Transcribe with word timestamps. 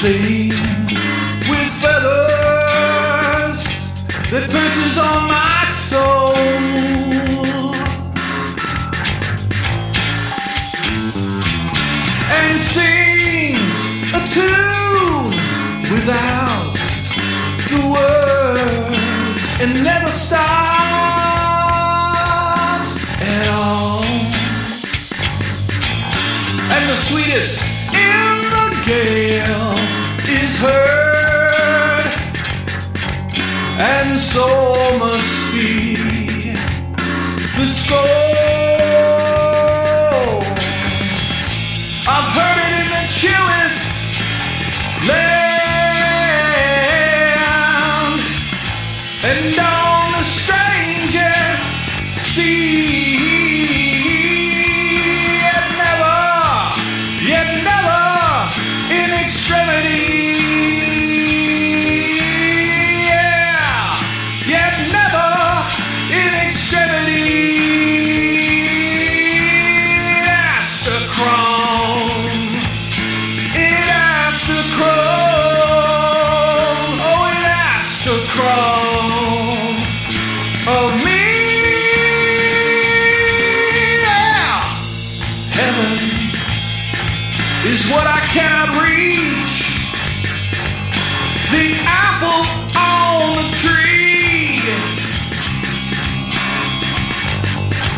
thing 0.00 0.50
with 1.50 1.70
feathers 1.80 3.58
that 4.30 4.44
perches 4.50 4.98
on 4.98 5.28
my 5.28 5.64
soul. 5.90 6.34
And 12.38 12.58
sings 12.74 14.12
a 14.12 14.20
tune 14.36 15.34
without 15.94 16.74
the 17.70 17.80
words 17.94 19.42
and 19.62 19.70
never 19.82 20.10
stops 20.10 20.36
at 23.22 23.46
all. 23.48 24.04
And 26.74 26.84
the 26.90 26.96
sweetest 27.08 27.62
in 27.94 28.42
the 28.50 28.66
gale 28.86 29.35
is 29.35 29.35
heard, 30.60 32.12
and 33.78 34.18
so 34.18 34.98
must 34.98 35.45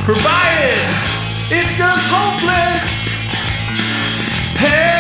Provided 0.09 0.89
it 1.53 1.69
does 1.77 2.01
hopeless 2.09 2.81
pain 4.57 4.97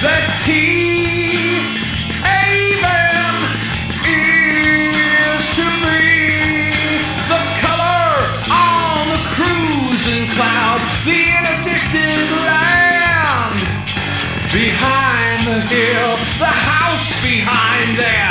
that 0.00 0.24
he 0.48 1.60
is 4.08 5.44
to 5.52 5.68
me 5.84 7.04
the 7.28 7.44
color 7.60 8.16
on 8.48 9.04
the 9.12 9.20
cruising 9.36 10.24
the 12.24 12.40
land 12.48 13.52
behind 14.48 15.44
the 15.44 15.60
hill 15.68 16.16
the 16.40 16.48
house 16.48 17.20
behind 17.20 17.92
there 18.00 18.23